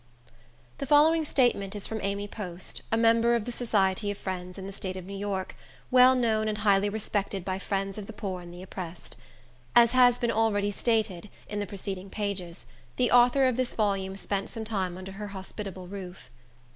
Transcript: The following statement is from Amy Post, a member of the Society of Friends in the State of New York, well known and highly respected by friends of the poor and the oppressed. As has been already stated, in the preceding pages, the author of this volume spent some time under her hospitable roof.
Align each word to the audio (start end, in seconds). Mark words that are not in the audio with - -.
The 0.79 0.87
following 0.87 1.23
statement 1.23 1.75
is 1.75 1.85
from 1.85 2.01
Amy 2.01 2.27
Post, 2.27 2.81
a 2.91 2.97
member 2.97 3.35
of 3.35 3.45
the 3.45 3.51
Society 3.51 4.09
of 4.09 4.17
Friends 4.17 4.57
in 4.57 4.65
the 4.65 4.73
State 4.73 4.97
of 4.97 5.05
New 5.05 5.13
York, 5.15 5.55
well 5.91 6.15
known 6.15 6.47
and 6.47 6.57
highly 6.57 6.89
respected 6.89 7.45
by 7.45 7.59
friends 7.59 7.99
of 7.99 8.07
the 8.07 8.11
poor 8.11 8.41
and 8.41 8.51
the 8.51 8.63
oppressed. 8.63 9.15
As 9.75 9.91
has 9.91 10.17
been 10.17 10.31
already 10.31 10.71
stated, 10.71 11.29
in 11.47 11.59
the 11.59 11.67
preceding 11.67 12.09
pages, 12.09 12.65
the 12.95 13.11
author 13.11 13.45
of 13.45 13.57
this 13.57 13.75
volume 13.75 14.15
spent 14.15 14.49
some 14.49 14.65
time 14.65 14.97
under 14.97 15.11
her 15.11 15.27
hospitable 15.27 15.87
roof. 15.87 16.31